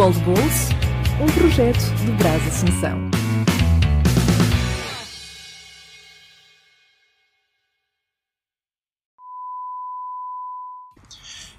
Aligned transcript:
Futebol 0.00 0.12
de 0.12 0.20
Bolso, 0.20 0.68
um 1.20 1.26
projeto 1.26 1.78
do 2.06 2.12
Brás 2.16 2.46
Assunção. 2.46 3.10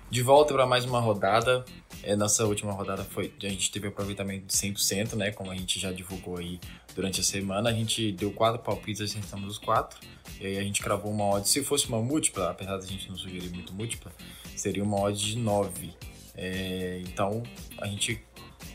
De 0.10 0.24
volta 0.24 0.56
para 0.56 0.66
mais 0.66 0.86
uma 0.86 1.00
rodada. 1.00 1.64
É, 2.02 2.16
nossa 2.16 2.44
última 2.48 2.72
rodada 2.72 3.04
foi 3.04 3.32
a 3.44 3.48
gente 3.48 3.70
teve 3.72 3.90
aproveitamento 3.90 4.48
de 4.48 4.54
100%, 4.54 5.14
né? 5.14 5.30
Como 5.32 5.52
a 5.52 5.56
gente 5.56 5.80
já 5.80 5.92
divulgou 5.92 6.40
aí 6.40 6.60
durante 6.96 7.22
a 7.22 7.24
semana. 7.24 7.70
A 7.70 7.74
gente 7.74 8.12
deu 8.12 8.32
quatro 8.32 8.60
palpites, 8.60 9.02
acertamos 9.02 9.52
os 9.52 9.58
quatro. 9.60 10.00
E 10.40 10.48
aí 10.48 10.58
a 10.58 10.64
gente 10.64 10.82
cravou 10.82 11.12
uma 11.12 11.26
odd. 11.26 11.48
Se 11.48 11.64
fosse 11.64 11.88
uma 11.88 12.02
múltipla, 12.02 12.50
apesar 12.50 12.78
da 12.78 12.88
gente 12.88 13.08
não 13.08 13.16
sugerir 13.16 13.52
muito 13.52 13.72
múltipla, 13.72 14.12
seria 14.56 14.84
uma 14.84 15.00
odd 15.00 15.16
de 15.24 15.38
9. 15.38 15.94
É, 16.36 17.04
então 17.06 17.44
a 17.78 17.86
gente 17.86 18.20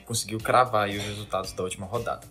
conseguiu 0.06 0.38
cravar 0.38 0.89
os 0.89 1.03
resultados 1.03 1.53
da 1.53 1.62
última 1.62 1.86
rodada. 1.86 2.27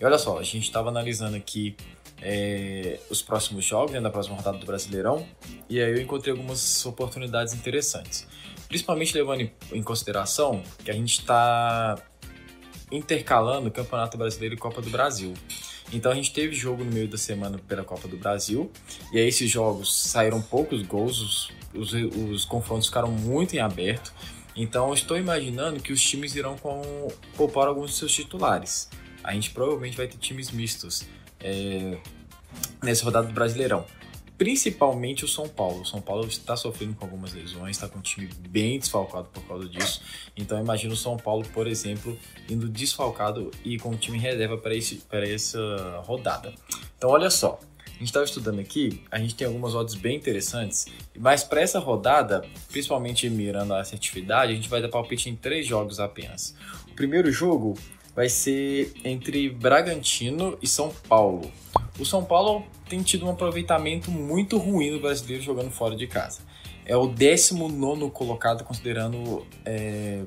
E 0.00 0.04
olha 0.04 0.18
só, 0.18 0.38
a 0.38 0.42
gente 0.42 0.64
estava 0.64 0.88
analisando 0.88 1.36
aqui 1.36 1.76
é, 2.20 2.98
os 3.10 3.22
próximos 3.22 3.64
jogos, 3.64 3.92
né, 3.92 4.00
da 4.00 4.10
próxima 4.10 4.36
rodada 4.36 4.58
do 4.58 4.66
Brasileirão, 4.66 5.26
e 5.68 5.80
aí 5.80 5.90
eu 5.90 6.00
encontrei 6.00 6.32
algumas 6.32 6.84
oportunidades 6.84 7.54
interessantes. 7.54 8.26
Principalmente 8.66 9.14
levando 9.14 9.42
em, 9.42 9.52
em 9.72 9.82
consideração 9.82 10.62
que 10.84 10.90
a 10.90 10.94
gente 10.94 11.20
está 11.20 11.96
intercalando 12.90 13.70
Campeonato 13.70 14.16
Brasileiro 14.16 14.54
e 14.54 14.58
Copa 14.58 14.80
do 14.80 14.90
Brasil. 14.90 15.34
Então 15.92 16.12
a 16.12 16.14
gente 16.14 16.32
teve 16.32 16.54
jogo 16.54 16.84
no 16.84 16.90
meio 16.90 17.08
da 17.08 17.16
semana 17.16 17.58
pela 17.66 17.82
Copa 17.82 18.08
do 18.08 18.16
Brasil, 18.16 18.70
e 19.12 19.18
aí 19.18 19.26
esses 19.26 19.50
jogos 19.50 19.94
saíram 19.94 20.40
poucos 20.42 20.82
gols, 20.82 21.20
os, 21.20 21.52
os, 21.74 21.92
os 21.92 22.44
confrontos 22.44 22.88
ficaram 22.88 23.10
muito 23.10 23.54
em 23.54 23.58
aberto. 23.58 24.12
Então 24.58 24.92
estou 24.92 25.16
imaginando 25.16 25.80
que 25.80 25.92
os 25.92 26.02
times 26.02 26.34
irão 26.34 26.58
com, 26.58 26.82
poupar 27.36 27.68
alguns 27.68 27.92
de 27.92 27.96
seus 27.96 28.12
titulares. 28.12 28.90
A 29.22 29.32
gente 29.32 29.50
provavelmente 29.50 29.96
vai 29.96 30.08
ter 30.08 30.18
times 30.18 30.50
mistos 30.50 31.04
é, 31.38 31.96
nessa 32.82 33.04
rodada 33.04 33.28
do 33.28 33.32
Brasileirão. 33.32 33.86
Principalmente 34.36 35.24
o 35.24 35.28
São 35.28 35.48
Paulo. 35.48 35.82
O 35.82 35.86
São 35.86 36.00
Paulo 36.00 36.26
está 36.26 36.56
sofrendo 36.56 36.94
com 36.94 37.04
algumas 37.04 37.32
lesões, 37.32 37.76
está 37.76 37.88
com 37.88 38.00
um 38.00 38.02
time 38.02 38.28
bem 38.48 38.80
desfalcado 38.80 39.28
por 39.32 39.44
causa 39.44 39.68
disso. 39.68 40.02
Então 40.36 40.58
imagino 40.58 40.92
o 40.92 40.96
São 40.96 41.16
Paulo, 41.16 41.44
por 41.54 41.68
exemplo, 41.68 42.18
indo 42.50 42.68
desfalcado 42.68 43.52
e 43.64 43.78
com 43.78 43.90
o 43.90 43.96
time 43.96 44.18
reserva 44.18 44.58
para 44.58 45.28
essa 45.28 46.02
rodada. 46.04 46.52
Então 46.96 47.10
olha 47.10 47.30
só, 47.30 47.60
a 47.98 48.00
gente 48.00 48.10
estava 48.10 48.24
estudando 48.24 48.60
aqui, 48.60 49.02
a 49.10 49.18
gente 49.18 49.34
tem 49.34 49.44
algumas 49.44 49.74
odds 49.74 49.96
bem 49.96 50.16
interessantes, 50.16 50.86
mas 51.18 51.42
para 51.42 51.60
essa 51.60 51.80
rodada, 51.80 52.44
principalmente 52.70 53.28
mirando 53.28 53.74
a 53.74 53.80
assertividade, 53.80 54.52
a 54.52 54.54
gente 54.54 54.68
vai 54.68 54.80
dar 54.80 54.88
palpite 54.88 55.28
em 55.28 55.34
três 55.34 55.66
jogos 55.66 55.98
apenas. 55.98 56.54
O 56.88 56.94
primeiro 56.94 57.32
jogo 57.32 57.76
vai 58.14 58.28
ser 58.28 58.92
entre 59.04 59.50
Bragantino 59.50 60.56
e 60.62 60.68
São 60.68 60.94
Paulo. 61.08 61.50
O 61.98 62.04
São 62.04 62.24
Paulo 62.24 62.64
tem 62.88 63.02
tido 63.02 63.26
um 63.26 63.30
aproveitamento 63.30 64.12
muito 64.12 64.58
ruim 64.58 64.92
no 64.92 65.00
brasileiro 65.00 65.42
jogando 65.42 65.72
fora 65.72 65.96
de 65.96 66.06
casa. 66.06 66.42
É 66.86 66.96
o 66.96 67.08
19 67.08 68.10
colocado, 68.12 68.62
considerando 68.62 69.44
é, 69.64 70.22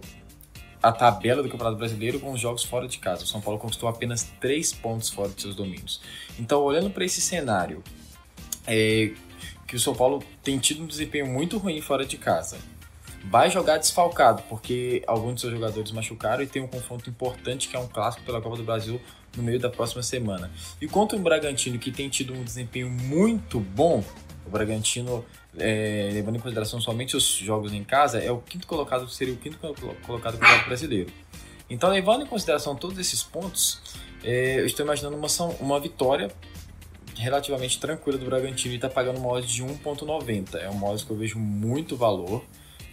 a 0.82 0.92
tabela 0.92 1.44
do 1.44 1.50
Campeonato 1.50 1.78
Brasileiro 1.78 2.20
com 2.20 2.32
os 2.32 2.40
jogos 2.40 2.64
fora 2.64 2.88
de 2.88 2.98
casa. 2.98 3.24
O 3.24 3.28
São 3.28 3.42
Paulo 3.42 3.60
conquistou 3.60 3.88
apenas 3.88 4.24
3 4.40 4.74
pontos 4.74 5.10
fora 5.10 5.30
de 5.30 5.42
seus 5.42 5.56
domínios. 5.56 6.02
Então, 6.40 6.62
olhando 6.62 6.90
para 6.90 7.06
esse 7.06 7.22
cenário, 7.22 7.84
é, 8.66 9.12
que 9.68 9.76
o 9.76 9.80
São 9.80 9.94
Paulo 9.94 10.24
tem 10.44 10.58
tido 10.58 10.84
um 10.84 10.88
desempenho 10.88 11.28
muito 11.28 11.58
ruim 11.58 11.82
fora 11.82 12.06
de 12.06 12.18
casa 12.18 12.58
vai 13.26 13.50
jogar 13.50 13.78
desfalcado, 13.78 14.44
porque 14.50 15.04
alguns 15.06 15.36
de 15.36 15.42
seus 15.42 15.54
jogadores 15.54 15.92
machucaram 15.92 16.44
e 16.44 16.48
tem 16.48 16.62
um 16.62 16.68
confronto 16.68 17.10
importante 17.10 17.68
que 17.68 17.76
é 17.76 17.80
um 17.80 17.88
clássico 17.88 18.24
pela 18.26 18.42
Copa 18.42 18.58
do 18.58 18.64
Brasil 18.64 19.00
no 19.36 19.44
meio 19.44 19.60
da 19.60 19.70
próxima 19.70 20.02
semana. 20.02 20.52
E 20.82 20.88
contra 20.88 21.18
um 21.18 21.22
Bragantino 21.22 21.78
que 21.78 21.92
tem 21.92 22.10
tido 22.10 22.34
um 22.34 22.44
desempenho 22.44 22.90
muito 22.90 23.60
bom, 23.60 24.04
o 24.46 24.50
Bragantino, 24.50 25.26
é, 25.58 26.10
levando 26.14 26.38
em 26.38 26.40
consideração 26.40 26.80
somente 26.82 27.16
os 27.16 27.24
jogos 27.24 27.74
em 27.74 27.84
casa, 27.84 28.20
é 28.20 28.32
o 28.32 28.40
quinto 28.40 28.68
colocado, 28.68 29.08
seria 29.10 29.34
o 29.34 29.38
quinto 29.38 29.58
colocado 29.58 30.34
do 30.34 30.40
Campeonato 30.40 30.68
Brasileiro. 30.68 31.12
Então, 31.70 31.90
levando 31.90 32.24
em 32.24 32.26
consideração 32.26 32.76
todos 32.76 32.98
esses 32.98 33.24
pontos, 33.24 33.82
é, 34.24 34.60
eu 34.60 34.66
estou 34.66 34.86
imaginando 34.86 35.16
uma, 35.16 35.28
uma 35.60 35.80
vitória 35.80 36.30
relativamente 37.16 37.80
tranquila 37.80 38.18
do 38.18 38.26
Bragantino 38.26 38.74
e 38.74 38.76
está 38.76 38.90
pagando 38.90 39.20
uma 39.20 39.30
odd 39.30 39.48
de 39.48 39.64
1.90. 39.64 40.56
É 40.56 40.70
uma 40.70 40.90
odd 40.90 41.06
que 41.06 41.12
eu 41.12 41.18
vejo 41.18 41.40
muito 41.40 41.96
valor. 41.96 42.44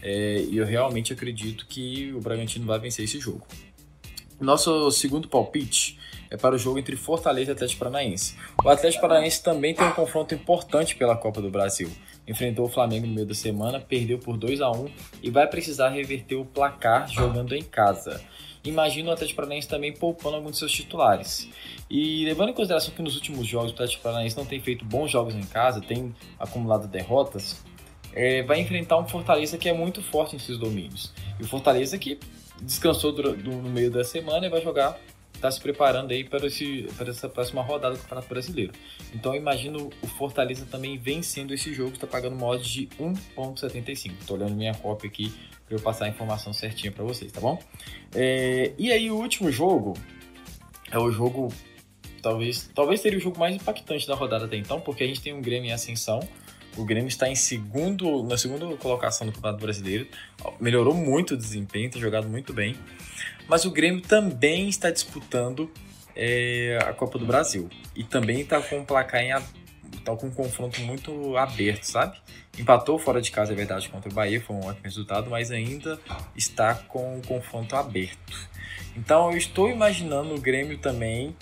É, 0.00 0.42
e 0.48 0.56
eu 0.56 0.64
realmente 0.64 1.12
acredito 1.12 1.66
que 1.66 2.12
o 2.12 2.20
Bragantino 2.20 2.64
vai 2.64 2.78
vencer 2.78 3.04
esse 3.04 3.18
jogo. 3.18 3.44
Nosso 4.40 4.88
segundo 4.92 5.26
palpite 5.26 5.98
é 6.30 6.36
para 6.36 6.54
o 6.54 6.58
jogo 6.58 6.78
entre 6.78 6.94
Fortaleza 6.94 7.50
e 7.50 7.54
Atlético 7.54 7.80
Paranaense. 7.80 8.36
O 8.64 8.68
Atlético 8.68 9.02
Paranaense 9.02 9.42
também 9.42 9.74
tem 9.74 9.84
um 9.84 9.92
confronto 9.92 10.32
importante 10.32 10.94
pela 10.94 11.16
Copa 11.16 11.42
do 11.42 11.50
Brasil. 11.50 11.90
Enfrentou 12.26 12.66
o 12.66 12.68
Flamengo 12.68 13.06
no 13.06 13.14
meio 13.14 13.26
da 13.26 13.34
semana, 13.34 13.80
perdeu 13.80 14.16
por 14.16 14.36
2 14.36 14.60
a 14.60 14.70
1 14.70 14.88
e 15.24 15.30
vai 15.30 15.46
precisar 15.48 15.88
reverter 15.88 16.36
o 16.36 16.44
placar 16.44 17.08
jogando 17.08 17.52
em 17.52 17.62
casa. 17.62 18.22
Imagino 18.62 19.10
o 19.10 19.12
Atlético 19.12 19.36
Paranaense 19.38 19.66
também 19.66 19.92
poupando 19.92 20.36
alguns 20.36 20.52
de 20.52 20.58
seus 20.58 20.72
titulares. 20.72 21.48
E 21.90 22.24
levando 22.24 22.50
em 22.50 22.54
consideração 22.54 22.94
que 22.94 23.02
nos 23.02 23.16
últimos 23.16 23.44
jogos 23.44 23.72
o 23.72 23.74
Atlético 23.74 24.04
Paranaense 24.04 24.36
não 24.36 24.46
tem 24.46 24.60
feito 24.60 24.84
bons 24.84 25.10
jogos 25.10 25.34
em 25.34 25.42
casa, 25.42 25.80
tem 25.80 26.14
acumulado 26.38 26.86
derrotas, 26.86 27.60
é, 28.12 28.42
vai 28.44 28.60
enfrentar 28.60 28.98
um 28.98 29.08
Fortaleza 29.08 29.58
que 29.58 29.68
é 29.68 29.72
muito 29.72 30.00
forte 30.00 30.36
em 30.36 30.38
seus 30.38 30.58
domínios. 30.58 31.12
E 31.40 31.42
o 31.42 31.46
Fortaleza 31.46 31.98
que 31.98 32.20
descansou 32.62 33.12
do, 33.12 33.36
no 33.36 33.70
meio 33.70 33.90
da 33.90 34.04
semana 34.04 34.46
e 34.46 34.48
vai 34.48 34.60
jogar, 34.60 34.98
está 35.34 35.50
se 35.50 35.60
preparando 35.60 36.12
aí 36.12 36.24
para, 36.24 36.46
esse, 36.46 36.88
para 36.96 37.10
essa 37.10 37.28
próxima 37.28 37.62
rodada 37.62 37.94
do 37.94 38.00
Campeonato 38.02 38.28
Brasileiro. 38.28 38.72
Então 39.14 39.34
eu 39.34 39.40
imagino 39.40 39.90
o 40.02 40.06
Fortaleza 40.06 40.66
também 40.70 40.98
vencendo 40.98 41.54
esse 41.54 41.72
jogo, 41.72 41.92
está 41.94 42.06
pagando 42.06 42.36
uma 42.36 42.58
de 42.58 42.88
1.75. 42.98 44.12
Estou 44.20 44.36
olhando 44.36 44.54
minha 44.54 44.74
cópia 44.74 45.08
aqui 45.08 45.32
para 45.66 45.76
eu 45.76 45.80
passar 45.80 46.06
a 46.06 46.08
informação 46.08 46.52
certinha 46.52 46.90
para 46.90 47.04
vocês, 47.04 47.30
tá 47.30 47.40
bom? 47.40 47.58
É, 48.14 48.72
e 48.78 48.90
aí 48.90 49.10
o 49.10 49.16
último 49.16 49.50
jogo 49.50 49.94
é 50.90 50.98
o 50.98 51.10
jogo 51.10 51.52
talvez 52.22 52.70
talvez 52.74 53.00
seria 53.00 53.18
o 53.18 53.20
jogo 53.20 53.38
mais 53.38 53.54
impactante 53.54 54.06
da 54.06 54.14
rodada 54.14 54.46
até 54.46 54.56
então, 54.56 54.80
porque 54.80 55.04
a 55.04 55.06
gente 55.06 55.20
tem 55.20 55.32
um 55.32 55.40
Grêmio 55.40 55.68
em 55.68 55.72
ascensão 55.72 56.20
o 56.78 56.84
Grêmio 56.84 57.08
está 57.08 57.28
em 57.28 57.34
segundo, 57.34 58.22
na 58.22 58.38
segunda 58.38 58.64
colocação 58.76 59.26
do 59.26 59.32
Campeonato 59.32 59.60
Brasileiro. 59.60 60.06
Melhorou 60.60 60.94
muito 60.94 61.34
o 61.34 61.36
desempenho, 61.36 61.90
tem 61.90 62.00
jogado 62.00 62.28
muito 62.28 62.52
bem. 62.52 62.76
Mas 63.48 63.64
o 63.64 63.70
Grêmio 63.70 64.00
também 64.00 64.68
está 64.68 64.90
disputando 64.90 65.70
é, 66.14 66.78
a 66.82 66.92
Copa 66.92 67.18
do 67.18 67.26
Brasil. 67.26 67.68
E 67.96 68.04
também 68.04 68.42
está 68.42 68.62
com 68.62 68.78
um 68.78 68.84
placar 68.84 69.20
em 69.22 69.32
tá 70.04 70.16
com 70.16 70.28
um 70.28 70.30
confronto 70.30 70.80
muito 70.82 71.36
aberto, 71.36 71.82
sabe? 71.82 72.16
Empatou 72.58 72.98
fora 72.98 73.20
de 73.20 73.30
casa, 73.30 73.52
é 73.52 73.56
verdade, 73.56 73.88
contra 73.88 74.10
o 74.10 74.14
Bahia, 74.14 74.40
foi 74.40 74.56
um 74.56 74.60
ótimo 74.60 74.84
resultado, 74.84 75.28
mas 75.28 75.50
ainda 75.50 75.98
está 76.36 76.74
com 76.74 77.18
o 77.18 77.26
confronto 77.26 77.74
aberto. 77.74 78.48
Então 78.96 79.30
eu 79.30 79.36
estou 79.36 79.68
imaginando 79.68 80.34
o 80.34 80.40
Grêmio 80.40 80.78
também 80.78 81.36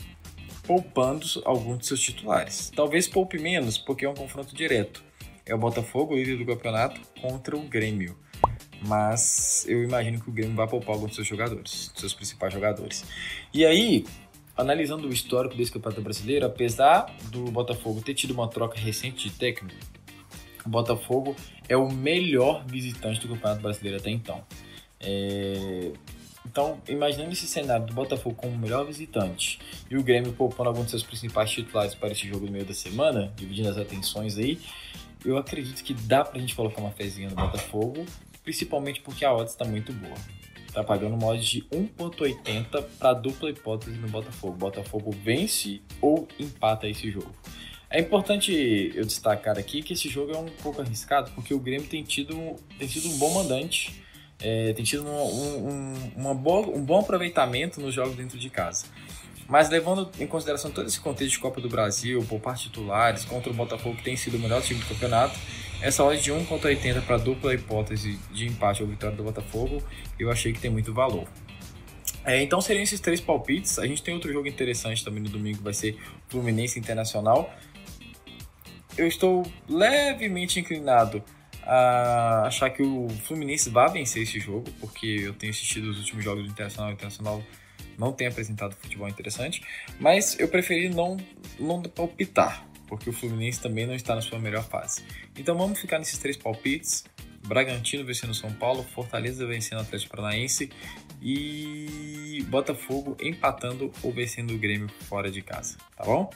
poupando 0.65 1.27
alguns 1.45 1.79
de 1.79 1.87
seus 1.87 2.01
titulares. 2.01 2.73
Talvez 2.75 3.07
poupe 3.07 3.39
menos, 3.39 3.79
porque 3.79 4.05
é 4.05 4.09
um 4.09 4.15
confronto 4.15 4.55
direto 4.55 5.07
é 5.47 5.55
o 5.55 5.59
Botafogo, 5.59 6.17
líder 6.17 6.37
do 6.37 6.45
campeonato, 6.45 7.01
contra 7.21 7.57
o 7.57 7.63
Grêmio. 7.63 8.17
Mas 8.87 9.65
eu 9.69 9.83
imagino 9.83 10.21
que 10.21 10.29
o 10.29 10.33
Grêmio 10.33 10.55
vai 10.55 10.67
poupar 10.67 10.95
alguns 10.95 11.09
dos 11.09 11.17
seus 11.17 11.29
jogadores, 11.29 11.93
seus 11.95 12.13
principais 12.13 12.53
jogadores. 12.53 13.05
E 13.55 13.65
aí, 13.65 14.05
analisando 14.57 15.09
o 15.09 15.13
histórico 15.13 15.57
desse 15.57 15.73
campeonato 15.73 16.03
brasileiro, 16.03 16.47
apesar 16.47 17.15
do 17.31 17.45
Botafogo 17.45 18.03
ter 18.03 18.15
tido 18.15 18.33
uma 18.33 18.49
troca 18.49 18.79
recente 18.79 19.29
de 19.29 19.35
técnico, 19.35 19.79
o 20.65 20.69
Botafogo 20.69 21.37
é 21.69 21.77
o 21.77 21.91
melhor 21.91 22.65
visitante 22.67 23.21
do 23.21 23.29
campeonato 23.29 23.63
brasileiro 23.63 23.99
até 23.99 24.11
então. 24.11 24.45
É... 25.01 25.93
Então, 26.45 26.81
imaginando 26.89 27.33
esse 27.33 27.47
cenário 27.47 27.87
do 27.87 27.93
Botafogo 27.93 28.37
como 28.37 28.55
o 28.55 28.59
melhor 28.59 28.85
visitante 28.87 29.59
e 29.91 29.97
o 29.97 30.03
Grêmio 30.03 30.33
poupando 30.33 30.69
alguns 30.69 30.87
de 30.87 30.91
seus 30.91 31.03
principais 31.03 31.51
titulares 31.51 31.95
para 31.95 32.13
esse 32.13 32.27
jogo 32.27 32.47
no 32.47 32.53
meio 32.53 32.65
da 32.65 32.75
semana, 32.75 33.33
dividindo 33.37 33.69
as 33.69 33.77
atenções 33.77 34.39
aí, 34.39 34.61
eu 35.27 35.37
acredito 35.37 35.83
que 35.83 35.93
dá 35.93 36.25
pra 36.25 36.41
gente 36.41 36.55
colocar 36.55 36.81
uma 36.81 36.93
fezinha 36.93 37.29
no 37.29 37.35
Botafogo, 37.35 38.07
principalmente 38.45 39.01
porque 39.01 39.25
a 39.25 39.35
odds 39.35 39.53
está 39.53 39.65
muito 39.65 39.93
boa. 39.93 40.15
Tá 40.73 40.85
pagando 40.85 41.15
uma 41.15 41.27
odds 41.27 41.49
de 41.49 41.63
1.80 41.63 42.85
para 42.99 43.15
dupla 43.15 43.51
hipótese 43.51 43.97
no 43.97 44.09
Botafogo. 44.09 44.57
Botafogo 44.57 45.11
vence 45.11 45.83
ou 46.01 46.29
empata 46.39 46.87
esse 46.87 47.11
jogo. 47.11 47.35
É 47.89 48.01
importante 48.01 48.93
eu 48.95 49.05
destacar 49.05 49.59
aqui 49.59 49.83
que 49.83 49.93
esse 49.93 50.09
jogo 50.09 50.33
é 50.33 50.39
um 50.39 50.49
pouco 50.63 50.81
arriscado, 50.81 51.31
porque 51.33 51.55
o 51.55 51.59
Grêmio 51.59 51.89
tem 51.89 52.03
tido, 52.03 52.57
tem 52.79 52.87
tido 52.87 53.09
um 53.09 53.19
bom 53.19 53.33
mandante, 53.33 54.03
é, 54.41 54.73
tem 54.75 54.85
tido 54.85 55.05
um, 55.05 55.69
um, 55.69 56.13
uma 56.17 56.35
boa, 56.35 56.67
um 56.69 56.85
bom 56.85 57.01
aproveitamento 57.01 57.81
nos 57.81 57.95
jogos 57.95 58.17
dentro 58.17 58.39
de 58.39 58.51
casa. 58.51 58.87
Mas 59.49 59.71
levando 59.71 60.11
em 60.19 60.27
consideração 60.27 60.71
todo 60.71 60.87
esse 60.87 60.99
contexto 60.99 61.33
de 61.33 61.39
Copa 61.39 61.61
do 61.61 61.69
Brasil, 61.69 62.25
poupar 62.29 62.57
titulares 62.57 63.25
contra 63.25 63.51
o 63.51 63.55
Botafogo, 63.55 63.97
que 63.97 64.03
tem 64.03 64.17
sido 64.17 64.37
o 64.37 64.41
melhor 64.41 64.61
time 64.61 64.81
do 64.81 64.87
campeonato, 64.87 65.39
essa 65.81 66.03
odd 66.03 66.21
de 66.21 66.33
1 66.33 66.47
contra 66.47 66.69
80 66.69 67.03
para 67.03 67.17
dupla 67.19 67.55
hipótese 67.55 68.19
de 68.33 68.47
empate 68.47 68.83
ou 68.83 68.89
vitória 68.89 69.17
do 69.17 69.23
Botafogo, 69.23 69.83
eu 70.19 70.31
achei 70.31 70.53
que 70.53 70.61
tem 70.61 70.71
muito 70.71 70.93
valor. 70.93 71.29
É, 72.25 72.43
então 72.43 72.61
seriam 72.61 72.83
esses 72.83 72.99
três 72.99 73.21
palpites. 73.21 73.79
A 73.79 73.87
gente 73.87 74.03
tem 74.03 74.13
outro 74.15 74.33
jogo 74.33 74.49
interessante 74.49 75.05
também 75.05 75.23
no 75.23 75.29
domingo, 75.29 75.63
vai 75.63 75.73
ser 75.73 75.97
Fluminense 76.29 76.79
Internacional. 76.79 77.55
Eu 78.99 79.07
estou 79.07 79.47
levemente 79.69 80.59
inclinado 80.59 81.23
a 81.63 82.47
achar 82.47 82.71
que 82.71 82.83
o 82.83 83.09
Fluminense 83.25 83.71
vai 83.71 83.89
vencer 83.93 84.23
esse 84.23 84.41
jogo, 84.41 84.65
porque 84.81 85.07
eu 85.07 85.35
tenho 85.35 85.51
assistido 85.51 85.91
os 85.91 85.99
últimos 85.99 86.25
jogos 86.25 86.45
do 86.45 86.51
Internacional. 86.51 86.91
O 86.91 86.95
Internacional 86.95 87.43
não 87.99 88.13
tem 88.13 88.27
apresentado 88.27 88.75
futebol 88.75 89.09
interessante, 89.09 89.63
mas 89.99 90.39
eu 90.39 90.49
preferi 90.49 90.89
não, 90.89 91.17
não 91.59 91.83
palpitar, 91.83 92.67
porque 92.87 93.11
o 93.11 93.13
Fluminense 93.13 93.61
também 93.61 93.87
não 93.87 93.95
está 93.95 94.15
na 94.15 94.21
sua 94.21 94.39
melhor 94.39 94.65
fase. 94.65 95.03
Então 95.37 95.57
vamos 95.57 95.81
ficar 95.81 95.99
nesses 95.99 96.19
três 96.19 96.37
palpites. 96.37 97.05
Bragantino 97.47 98.05
vencendo 98.05 98.35
São 98.35 98.53
Paulo, 98.53 98.83
Fortaleza 98.83 99.47
vencendo 99.47 99.81
Atlético 99.81 100.17
Paranaense 100.17 100.69
e 101.23 102.45
Botafogo 102.49 103.17
empatando 103.21 103.93
ou 104.03 104.13
vencendo 104.13 104.53
o 104.53 104.59
Grêmio 104.59 104.89
fora 104.89 105.31
de 105.31 105.43
casa, 105.43 105.77
tá 105.97 106.05
bom? 106.05 106.29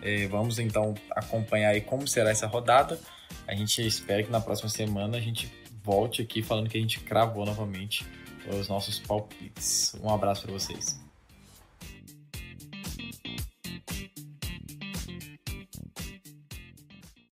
É, 0.00 0.26
vamos 0.28 0.58
então 0.58 0.94
acompanhar 1.10 1.70
aí 1.70 1.80
como 1.80 2.06
será 2.06 2.30
essa 2.30 2.46
rodada. 2.46 3.00
A 3.48 3.54
gente 3.54 3.84
espera 3.84 4.22
que 4.22 4.30
na 4.30 4.40
próxima 4.40 4.68
semana 4.68 5.18
a 5.18 5.20
gente 5.20 5.52
volte 5.82 6.22
aqui 6.22 6.42
falando 6.42 6.68
que 6.68 6.78
a 6.78 6.80
gente 6.80 7.00
cravou 7.00 7.44
novamente 7.44 8.06
os 8.50 8.68
nossos 8.68 8.98
palpites. 8.98 9.94
Um 10.02 10.12
abraço 10.12 10.42
para 10.42 10.52
vocês. 10.52 10.98